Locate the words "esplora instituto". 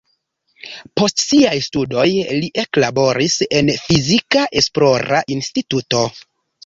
4.63-6.03